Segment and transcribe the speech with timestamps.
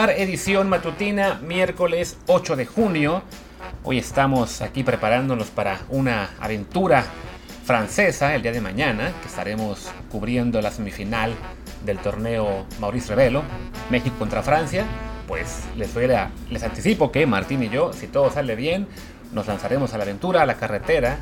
[0.00, 3.22] bar, edición matutina, miércoles 8 de junio.
[3.84, 7.04] Hoy estamos aquí preparándonos para una aventura
[7.66, 11.34] francesa el día de mañana, que estaremos cubriendo la semifinal
[11.84, 13.42] del torneo Maurice Revelo,
[13.90, 14.86] México contra Francia.
[15.28, 18.88] Pues les, voy a, les anticipo que Martín y yo, si todo sale bien,
[19.34, 21.18] nos lanzaremos a la aventura, a la carretera,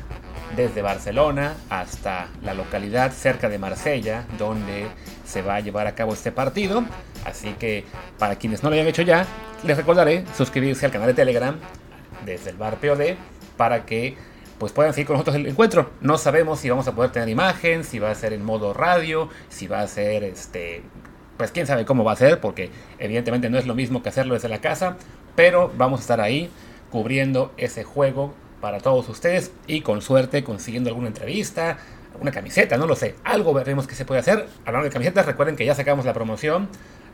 [0.55, 4.87] desde Barcelona hasta la localidad cerca de Marsella, donde
[5.25, 6.85] se va a llevar a cabo este partido.
[7.25, 7.85] Así que
[8.17, 9.25] para quienes no lo hayan hecho ya,
[9.63, 11.55] les recordaré suscribirse al canal de Telegram
[12.25, 13.15] desde el bar POD
[13.57, 14.15] para que
[14.57, 15.91] pues puedan seguir con nosotros el encuentro.
[16.01, 19.29] No sabemos si vamos a poder tener imagen, si va a ser en modo radio,
[19.49, 20.83] si va a ser este
[21.37, 24.33] pues quién sabe cómo va a ser, porque evidentemente no es lo mismo que hacerlo
[24.33, 24.97] desde la casa,
[25.37, 26.51] pero vamos a estar ahí
[26.91, 31.77] cubriendo ese juego para todos ustedes y con suerte consiguiendo alguna entrevista,
[32.19, 34.47] una camiseta, no lo sé, algo veremos que se puede hacer.
[34.65, 36.67] Hablando de camisetas, recuerden que ya sacamos la promoción,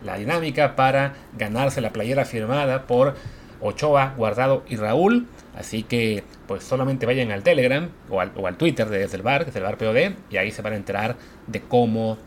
[0.03, 3.15] la dinámica para ganarse la playera firmada por
[3.61, 5.27] Ochoa, Guardado y Raúl.
[5.57, 9.23] Así que pues solamente vayan al Telegram o al, o al Twitter de Desde el
[9.23, 11.15] Bar, Desde el Bar POD, y ahí se van a enterar
[11.47, 12.17] de cómo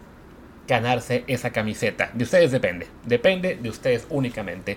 [0.66, 2.11] ganarse esa camiseta.
[2.14, 4.77] De ustedes depende, depende de ustedes únicamente.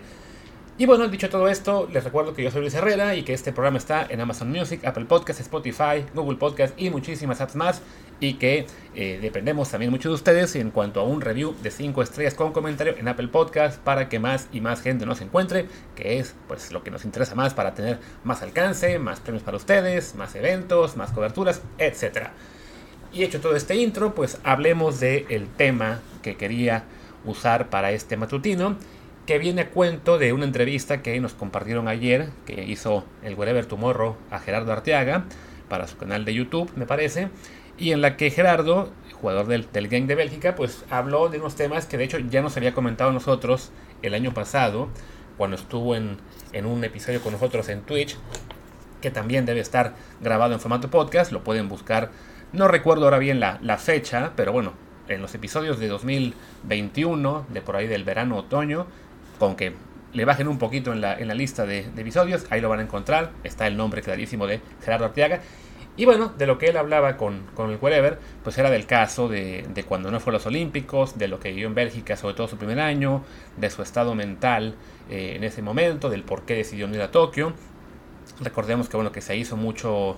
[0.78, 3.52] Y bueno, dicho todo esto, les recuerdo que yo soy Luis Herrera y que este
[3.52, 7.81] programa está en Amazon Music, Apple Podcasts, Spotify, Google Podcasts y muchísimas apps más.
[8.22, 12.02] Y que eh, dependemos también mucho de ustedes en cuanto a un review de 5
[12.02, 16.19] estrellas con comentario en Apple Podcasts para que más y más gente nos encuentre, que
[16.19, 20.16] es pues lo que nos interesa más para tener más alcance, más premios para ustedes,
[20.16, 22.30] más eventos, más coberturas, etc.
[23.11, 26.85] Y hecho todo este intro, pues hablemos del tema que quería
[27.25, 28.78] usar para este matutino
[29.25, 33.66] que viene a cuento de una entrevista que nos compartieron ayer, que hizo el Wherever
[33.66, 35.25] Tomorrow a Gerardo Arteaga
[35.69, 37.29] para su canal de YouTube, me parece,
[37.78, 41.56] y en la que Gerardo, jugador del, del Gang de Bélgica, pues habló de unos
[41.56, 43.72] temas que de hecho ya nos había comentado nosotros
[44.02, 44.90] el año pasado,
[45.38, 46.18] cuando estuvo en,
[46.54, 48.18] en un episodio con nosotros en Twitch,
[49.02, 52.12] que también debe estar grabado en formato podcast, lo pueden buscar,
[52.54, 54.74] no recuerdo ahora bien la, la fecha, pero bueno,
[55.08, 58.86] en los episodios de 2021, de por ahí del verano-otoño,
[59.40, 59.74] con que
[60.14, 62.84] le bajen un poquito en la, en la lista de, episodios, ahí lo van a
[62.84, 65.42] encontrar, está el nombre clarísimo de Gerardo Arteaga.
[65.97, 69.28] Y bueno, de lo que él hablaba con, con el Wherever, pues era del caso
[69.28, 72.34] de, de, cuando no fue a los Olímpicos, de lo que vivió en Bélgica, sobre
[72.34, 73.24] todo su primer año,
[73.57, 74.75] de su estado mental
[75.09, 77.53] eh, en ese momento, del por qué decidió no ir a Tokio.
[78.40, 80.16] Recordemos que bueno, que se hizo mucho,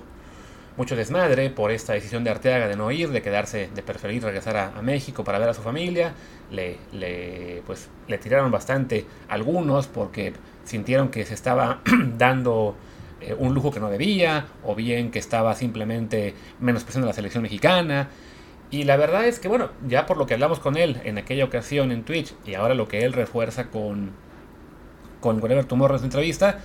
[0.77, 4.55] mucho desmadre por esta decisión de Arteaga de no ir, de quedarse, de preferir regresar
[4.57, 6.13] a, a México para ver a su familia.
[6.51, 10.33] Le, le, pues, le tiraron bastante algunos porque
[10.65, 11.81] sintieron que se estaba
[12.17, 12.75] dando
[13.37, 18.09] un lujo que no debía, o bien que estaba simplemente menospreciando la selección mexicana.
[18.71, 21.45] Y la verdad es que, bueno, ya por lo que hablamos con él en aquella
[21.45, 24.11] ocasión en Twitch y ahora lo que él refuerza con,
[25.19, 26.59] con Whatever Tomorrow en su entrevista,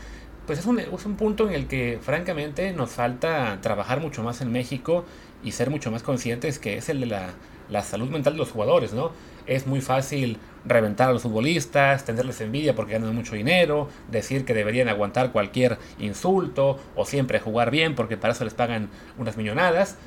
[0.48, 4.40] pues es un, es un, punto en el que francamente nos falta trabajar mucho más
[4.40, 5.04] en México
[5.44, 7.34] y ser mucho más conscientes que es el de la,
[7.68, 9.12] la, salud mental de los jugadores, ¿no?
[9.46, 14.54] Es muy fácil reventar a los futbolistas, tenerles envidia porque ganan mucho dinero, decir que
[14.54, 18.88] deberían aguantar cualquier insulto o siempre jugar bien porque para eso les pagan
[19.18, 19.98] unas millonadas.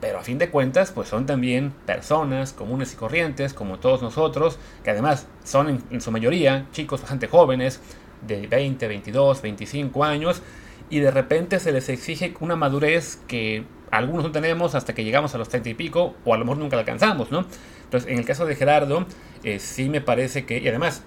[0.00, 4.58] Pero a fin de cuentas, pues son también personas comunes y corrientes, como todos nosotros,
[4.82, 7.80] que además son en, en su mayoría chicos bastante jóvenes,
[8.26, 10.42] de 20, 22, 25 años
[10.90, 15.34] y de repente se les exige una madurez que algunos no tenemos hasta que llegamos
[15.34, 17.46] a los 30 y pico o a lo mejor nunca la alcanzamos, ¿no?
[17.84, 19.06] Entonces, en el caso de Gerardo,
[19.44, 21.02] eh, sí me parece que, y además,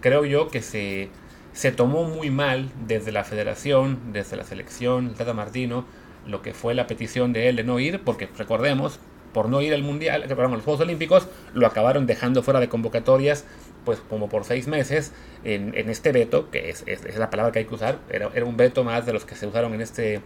[0.00, 1.08] creo yo que se,
[1.52, 5.84] se tomó muy mal desde la federación, desde la selección, el Tata Martino,
[6.26, 9.00] lo que fue la petición de él de no ir, porque recordemos,
[9.32, 12.68] por no ir al Mundial, perdón, a los Juegos Olímpicos, lo acabaron dejando fuera de
[12.68, 13.44] convocatorias
[13.88, 15.12] pues como por seis meses
[15.44, 16.84] en, este veto, que es,
[17.16, 19.72] la palabra que hay que usar, era, un veto más de los que se usaron
[19.72, 20.20] en este,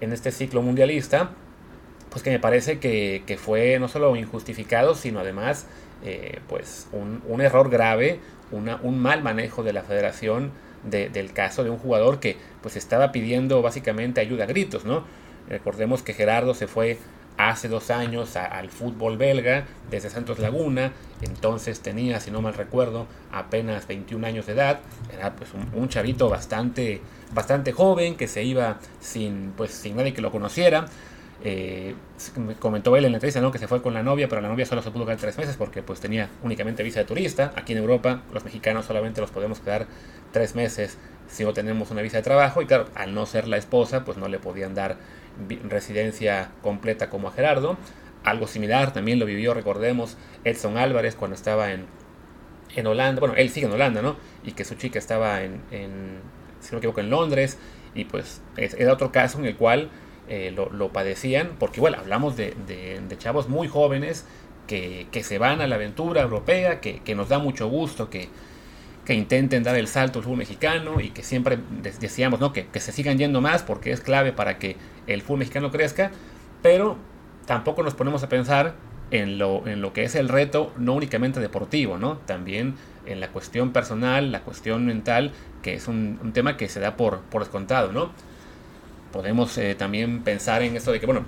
[0.00, 1.30] en este ciclo mundialista,
[2.10, 5.68] pues que me parece que, fue no solo injustificado, sino además
[6.04, 8.18] eh, pues un, error grave,
[8.50, 10.50] un mal manejo de la federación
[10.82, 15.04] de, del caso de un jugador que pues estaba pidiendo básicamente ayuda a gritos, ¿no?
[15.48, 16.98] Recordemos que Gerardo se fue
[17.48, 20.92] hace dos años al fútbol belga desde Santos Laguna.
[21.22, 24.80] Entonces tenía, si no mal recuerdo, apenas 21 años de edad.
[25.12, 27.00] Era pues un, un, chavito bastante,
[27.32, 30.86] bastante joven que se iba sin, pues, sin nadie que lo conociera.
[31.42, 31.94] Eh,
[32.58, 33.50] comentó él en la entrevista ¿no?
[33.50, 35.56] que se fue con la novia, pero la novia solo se pudo quedar tres meses
[35.56, 37.52] porque pues tenía únicamente visa de turista.
[37.56, 39.86] Aquí en Europa los mexicanos solamente los podemos quedar
[40.32, 40.98] tres meses
[41.30, 44.18] si no tenemos una visa de trabajo y claro, al no ser la esposa pues
[44.18, 44.96] no le podían dar
[45.68, 47.76] residencia completa como a Gerardo.
[48.24, 51.86] Algo similar también lo vivió, recordemos, Edson Álvarez cuando estaba en,
[52.76, 54.16] en Holanda, bueno, él sigue en Holanda, ¿no?
[54.44, 55.60] Y que su chica estaba en,
[56.60, 57.58] si no me equivoco, en Londres,
[57.94, 59.90] y pues era otro caso en el cual
[60.28, 62.54] eh, lo, padecían, porque bueno, hablamos de,
[63.18, 64.26] chavos muy jóvenes
[64.66, 68.28] que, se van a la aventura europea, que, nos da mucho gusto, que,
[69.10, 72.52] que intenten dar el salto al fútbol mexicano y que siempre decíamos ¿no?
[72.52, 74.76] que, se sigan yendo más porque es clave para que
[75.08, 76.12] el fútbol mexicano crezca,
[76.62, 76.96] pero
[77.44, 78.74] tampoco nos ponemos a pensar
[79.10, 82.18] en lo, en lo que es el reto, no únicamente deportivo, ¿no?
[82.18, 86.96] también en la cuestión personal, la cuestión mental, que es un, tema que se da
[86.96, 87.90] por, por descontado.
[87.90, 88.12] ¿no?
[89.10, 91.24] Podemos eh, también pensar en esto de que, bueno,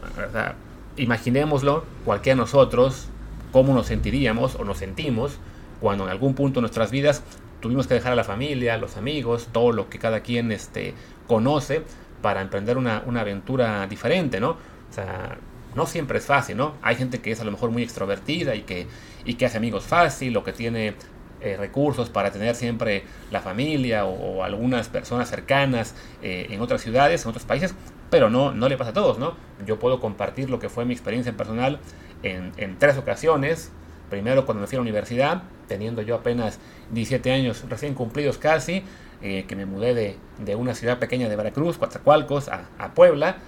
[0.96, 3.08] imaginémoslo, cualquiera de nosotros,
[3.50, 5.40] cómo nos sentiríamos o nos sentimos
[5.80, 7.24] cuando en algún punto de nuestras vidas
[7.62, 10.92] tuvimos que dejar a la familia, los amigos, todo lo que cada quien este,
[11.26, 11.82] conoce
[12.20, 14.50] para emprender una, una aventura diferente, ¿no?
[14.50, 15.38] O sea,
[15.74, 16.74] no siempre es fácil, ¿no?
[16.82, 18.86] Hay gente que es a lo mejor muy extrovertida y que,
[19.24, 20.94] y que hace amigos fácil o que tiene
[21.40, 27.24] eh, recursos para tener siempre la familia o, algunas personas cercanas eh, en otras ciudades,
[27.24, 27.74] en otros países,
[28.10, 29.34] pero no, no le pasa a todos, ¿no?
[29.64, 31.78] Yo puedo compartir lo que fue mi experiencia personal
[32.22, 33.72] en, en tres ocasiones.
[34.12, 36.58] Primero cuando me fui a la universidad, teniendo yo apenas
[36.90, 38.82] 17 años recién cumplidos casi,
[39.22, 43.38] eh, que me mudé de, de, una ciudad pequeña de Veracruz, Coatzacoalcos, a, a Puebla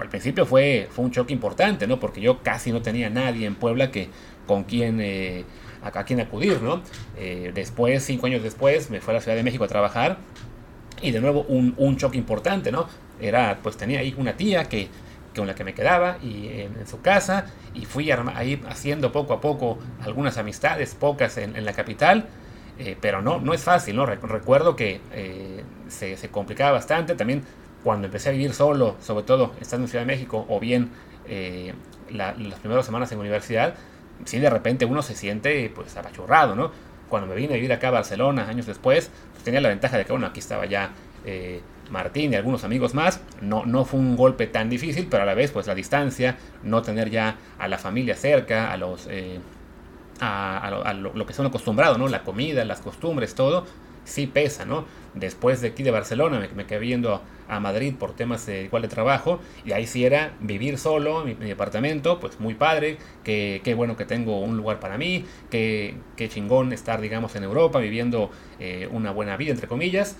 [0.00, 2.00] al principio fue, fue un choque importante, ¿no?
[2.00, 4.08] Porque yo casi no tenía nadie en Puebla que,
[4.46, 5.44] con quien, eh,
[5.82, 6.82] a, quien acudir, ¿no?
[7.16, 10.18] Eh, después, cinco años después, me fui a la Ciudad de México a trabajar
[11.02, 12.86] y de nuevo un, un choque importante, ¿no?
[13.20, 14.88] Era, pues tenía ahí una tía que,
[15.34, 19.40] con la que me quedaba y en, su casa y fui ahí haciendo poco a
[19.40, 22.26] poco algunas amistades, pocas en, la capital.
[22.78, 24.06] Eh, pero no, no es fácil, ¿no?
[24.06, 25.02] Recuerdo que
[25.88, 27.14] se, se, complicaba bastante.
[27.14, 27.44] También
[27.84, 30.90] cuando empecé a vivir solo, sobre todo estando en Ciudad de México, o bien
[31.26, 31.72] eh,
[32.10, 33.74] las primeras semanas en universidad,
[34.24, 36.72] sí de repente uno se siente pues apachurrado, ¿no?
[37.08, 40.04] Cuando me vine a vivir acá a Barcelona años después, pues, tenía la ventaja de
[40.04, 40.90] que, bueno, aquí estaba ya
[41.24, 43.20] eh, Martín y algunos amigos más.
[43.40, 46.82] No, no fue un golpe tan difícil, pero a la vez, pues la distancia, no
[46.82, 49.06] tener ya a la familia cerca, a los...
[49.08, 49.40] Eh,
[50.22, 52.06] a, lo, que son acostumbrados, ¿no?
[52.08, 53.64] La comida, las costumbres, todo,
[54.04, 54.84] sí pesa, ¿no?
[55.14, 58.88] Después de aquí de Barcelona me, quedé viendo a Madrid por temas de igual de
[58.88, 63.74] trabajo y ahí sí era vivir solo, mi, mi apartamento, pues muy padre, que, qué
[63.74, 68.30] bueno que tengo un lugar para mí, qué, qué chingón estar, digamos, en Europa viviendo
[68.58, 70.16] eh, una buena vida, entre comillas.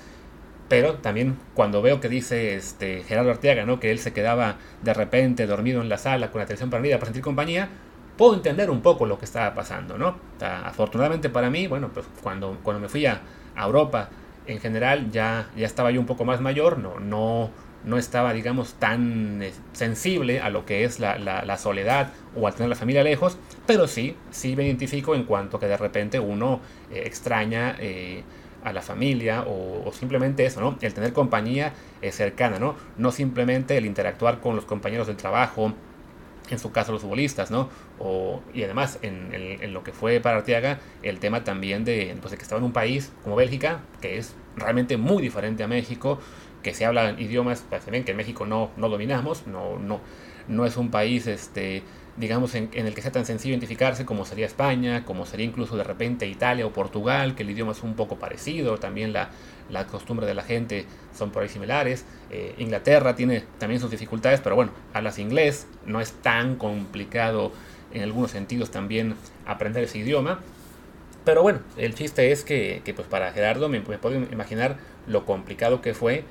[0.71, 3.81] Pero también cuando veo que dice este Gerardo Arteaga, ¿no?
[3.81, 7.07] Que él se quedaba de repente dormido en la sala con la televisión prendida para
[7.07, 7.69] sentir compañía,
[8.17, 10.15] puedo entender un poco lo que estaba pasando, ¿no?
[10.41, 13.21] afortunadamente para mí, bueno, pues cuando, cuando me fui a,
[13.57, 14.11] Europa
[14.47, 17.51] en general ya, ya estaba yo un poco más mayor, no, no,
[17.85, 22.55] no estaba, digamos, tan eh, sensible a lo que es la, la, soledad o al
[22.55, 26.61] tener la familia lejos, pero sí, sí me identifico en cuanto que de repente uno
[26.93, 28.23] eh, extraña eh,
[28.65, 30.77] a la familia o, simplemente eso, ¿no?
[30.81, 31.73] El tener compañía
[32.11, 32.77] cercana, ¿no?
[32.97, 35.73] No simplemente el interactuar con los compañeros del trabajo,
[36.51, 37.69] en su caso los futbolistas, ¿no?
[37.99, 42.37] O, y además, en, lo que fue para Arteaga, el tema también de, pues, de
[42.37, 46.19] que estaba en un país como Bélgica, que es realmente muy diferente a México,
[46.63, 50.01] que se hablan idiomas, pues, bien que en México no, no dominamos, no, no,
[50.49, 51.83] no es un país este,
[52.17, 55.85] digamos, en, el que sea tan sencillo identificarse como sería España, como sería incluso de
[55.85, 59.31] repente Italia o Portugal, que el idioma es un poco parecido, también la,
[59.71, 60.87] la costumbre de la gente
[61.17, 62.05] son por ahí similares.
[62.31, 67.53] Eh, Inglaterra tiene también sus dificultades, pero bueno, hablas inglés, no es tan complicado
[67.93, 69.15] en algunos sentidos también
[69.47, 70.41] aprender ese idioma.
[71.25, 75.25] Pero bueno, el chiste es que, que pues para Gerardo me, me puedo imaginar lo
[75.27, 76.25] complicado que fue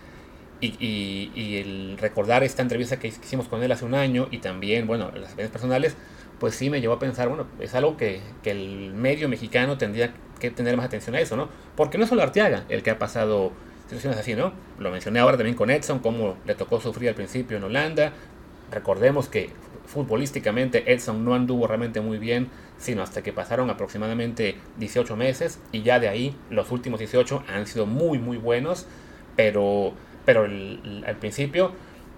[0.62, 5.06] y, el recordar esta entrevista que hicimos con él hace un año y también, bueno,
[5.06, 5.96] las experiencias personales,
[6.40, 10.14] pues sí me llevó a pensar, bueno, es algo que, que, el medio mexicano tendría
[10.40, 11.50] que tener más atención a eso, ¿no?
[11.76, 13.52] Porque no es solo Arteaga el que ha pasado
[13.84, 14.54] situaciones así, ¿no?
[14.78, 18.14] Lo mencioné ahora también con Edson, cómo le tocó sufrir al principio en Holanda.
[18.72, 19.50] Recordemos que
[19.88, 25.82] futbolísticamente Edson no anduvo realmente muy bien, sino hasta que pasaron aproximadamente 18 meses y
[25.82, 28.86] ya de ahí los últimos 18 han sido muy, muy buenos,
[29.36, 29.94] pero
[30.26, 31.72] pero al principio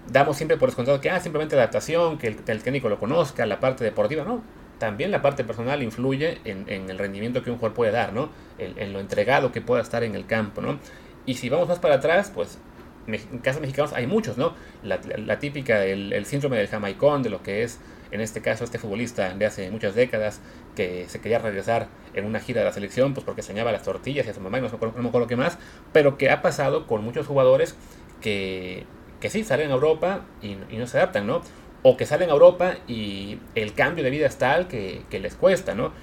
[0.08, 3.84] damos siempre por descontado que ah, simplemente adaptación, que el, técnico lo conozca, la parte
[3.84, 4.41] deportiva, no.
[4.79, 8.29] También la parte personal influye en, el rendimiento que un jugador puede dar, ¿no?
[8.58, 10.79] En, lo entregado que pueda estar en el campo, ¿no?
[11.27, 12.58] Y si vamos más para atrás, pues
[13.05, 14.55] en casos mexicanos hay muchos, ¿no?
[14.84, 17.79] La, típica, el, el, síndrome del jamaicón, de lo que es,
[18.12, 20.41] en este caso, este futbolista de hace muchas décadas,
[20.75, 24.25] que se quería regresar en una gira de la selección, pues porque enseñaba las tortillas
[24.25, 25.58] y a su mamá y no, me acuerdo, no me acuerdo más,
[25.94, 27.75] pero que ha pasado con muchos jugadores
[28.20, 28.86] que,
[29.22, 31.41] que sí salen a Europa y, no se adaptan, ¿no?
[31.84, 35.74] O que salen a Europa y el cambio de vida es tal que, les cuesta,
[35.74, 35.94] ¿no?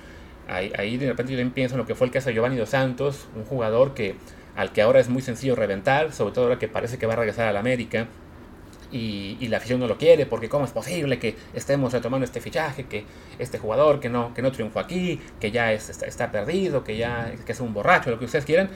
[0.49, 3.29] ahí, de repente yo pienso en lo que fue el caso de Giovanni Dos Santos,
[3.37, 4.15] un jugador que
[4.57, 7.17] al que ahora es muy sencillo reventar, sobre todo ahora que parece que va a
[7.17, 8.09] regresar a la América.
[8.91, 12.85] Y, la afición no lo quiere porque cómo es posible que estemos retomando este fichaje,
[12.85, 13.05] que
[13.39, 17.33] este jugador que no, que no triunfó aquí, que ya es, está, perdido, que ya
[17.47, 18.71] es un borracho, lo que ustedes quieran.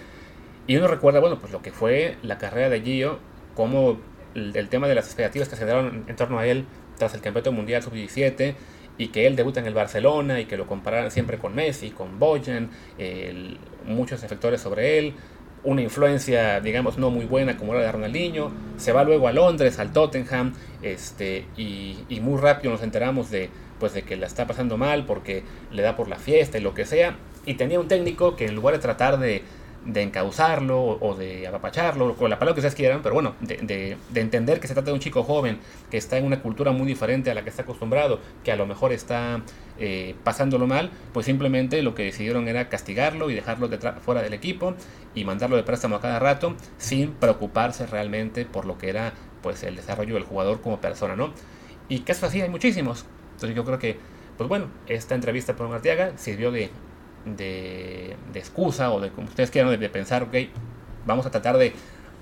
[0.66, 3.18] Y uno recuerda, bueno, pues lo que fue la carrera de Gio,
[3.54, 4.00] como
[4.34, 6.66] el, tema de las expectativas que se dieron en torno a él
[6.98, 8.54] tras el Campeonato Mundial Sub-17
[8.98, 12.18] y que él debuta en el Barcelona y que lo compararan siempre con Messi, con
[12.18, 12.70] Boyan,
[13.86, 15.14] muchos efectores sobre él,
[15.64, 18.50] una influencia, digamos, no muy buena como era de Ronaldinho.
[18.76, 23.48] Se va luego a Londres, al Tottenham, este, y, y, muy rápido nos enteramos de,
[23.78, 26.74] pues, de que la está pasando mal porque le da por la fiesta y lo
[26.74, 27.16] que sea.
[27.46, 29.42] Y tenía un técnico que en lugar de tratar de,
[29.84, 34.60] de encauzarlo o de apapacharlo, con la palabra que ustedes quieran, pero bueno, de, entender
[34.60, 35.58] que se trata de un chico joven
[35.90, 38.66] que está en una cultura muy diferente a la que está acostumbrado, que a lo
[38.66, 39.42] mejor está
[39.78, 43.68] eh, pasándolo mal, pues simplemente lo que decidieron era castigarlo y dejarlo
[44.00, 44.74] fuera del equipo
[45.14, 49.12] y mandarlo de préstamo a cada rato sin preocuparse realmente por lo que era
[49.42, 51.32] pues el desarrollo del jugador como persona, ¿no?
[51.88, 53.04] Y casos así hay muchísimos.
[53.32, 53.98] Entonces yo creo que,
[54.36, 56.70] pues bueno, esta entrevista por Arteaga sirvió de
[57.24, 60.34] de, excusa o de como ustedes quieran, de, pensar, ok,
[61.06, 61.72] vamos a tratar de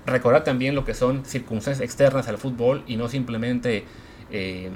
[0.05, 3.85] recordar también lo que son circunstancias externas al fútbol y no simplemente
[4.31, 4.71] eh,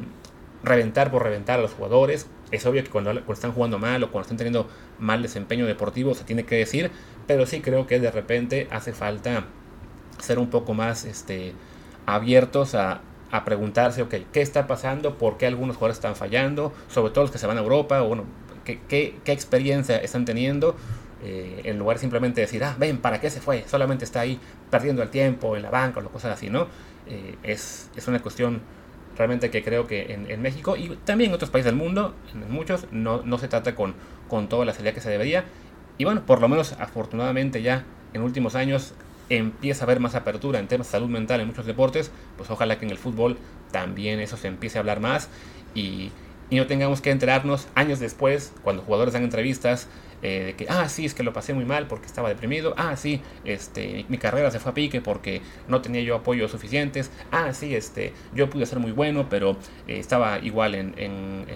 [0.63, 2.27] reventar por reventar a los jugadores.
[2.51, 6.23] Es obvio que cuando, están jugando mal o cuando están teniendo mal desempeño deportivo se
[6.23, 6.91] tiene que decir,
[7.27, 9.45] pero sí creo que de repente hace falta
[10.19, 11.53] ser un poco más este,
[12.05, 13.01] abiertos a,
[13.31, 15.17] a preguntarse, ok, ¿qué está pasando?
[15.17, 16.71] ¿Por qué algunos jugadores están fallando?
[16.87, 18.25] Sobre todo los que se van a Europa, o bueno,
[18.65, 20.75] qué, experiencia están teniendo,
[21.23, 23.63] eh, en lugar de simplemente decir, ah, ven, ¿para qué se fue?
[23.67, 26.67] Solamente está ahí perdiendo el tiempo en la banca o cosas así, ¿no?
[27.07, 28.61] Eh, es, es, una cuestión
[29.17, 32.87] realmente que creo que en, México y también en otros países del mundo, en muchos,
[32.91, 33.93] no, no se trata con,
[34.27, 35.45] con toda la seriedad que se debería.
[35.97, 38.93] Y bueno, por lo menos afortunadamente ya en últimos años
[39.29, 42.77] empieza a haber más apertura en temas de salud mental en muchos deportes, pues ojalá
[42.77, 43.37] que en el fútbol
[43.71, 45.29] también eso se empiece a hablar más
[45.73, 46.11] y
[46.49, 49.87] y no tengamos que enterarnos años después, cuando jugadores dan entrevistas,
[50.21, 52.95] eh, de que, ah, sí, es que lo pasé muy mal porque estaba deprimido, ah,
[52.95, 57.53] sí, este, mi carrera se fue a pique porque no tenía yo apoyos suficientes, ah,
[57.53, 59.51] sí, este, yo pude ser muy bueno, pero
[59.87, 60.95] eh, estaba igual en,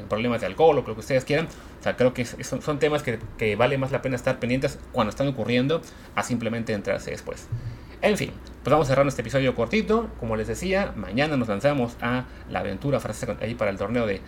[0.08, 1.48] problemas de alcohol o lo que ustedes quieran.
[1.80, 4.78] O sea, creo que son, son temas que, que, vale más la pena estar pendientes
[4.92, 5.82] cuando están ocurriendo
[6.16, 7.48] a simplemente entrarse después.
[8.02, 8.32] En fin,
[8.64, 10.10] pues vamos a cerrar este episodio cortito.
[10.20, 14.22] Como les decía, mañana nos lanzamos a la aventura francesa ahí para el torneo de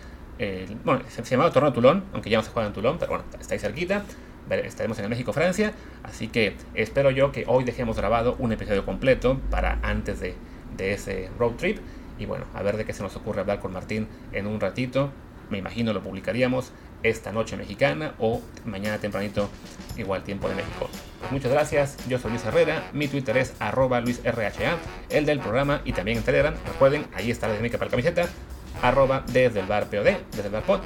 [0.84, 3.54] bueno, se, llamaba Torneo Tulón, aunque ya no se juega en Tulón, pero bueno, está
[3.54, 4.04] ahí cerquita.
[4.50, 5.72] Estaremos en México-Francia,
[6.02, 10.34] así que espero yo que hoy dejemos grabado un episodio completo para antes de,
[10.78, 11.78] ese road trip.
[12.18, 15.10] Y bueno, a ver de qué se nos ocurre hablar con Martín en un ratito.
[15.48, 16.72] Me imagino lo publicaríamos
[17.02, 19.48] esta noche mexicana o mañana tempranito,
[19.96, 20.88] igual tiempo de México.
[21.30, 25.92] Muchas gracias, yo soy Luis Herrera, mi Twitter es arroba luisrha, el del programa y
[25.92, 26.54] también en Telegram.
[26.66, 28.28] Recuerden, ahí está la dinámica para la camiseta
[28.80, 30.80] arroba desde el bar POD, desde el bar pod.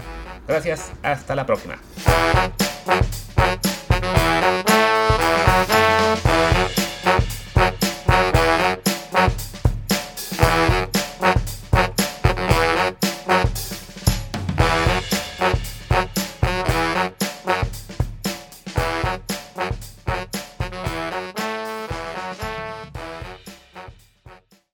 [0.46, 1.76] Gracias, hasta la próxima.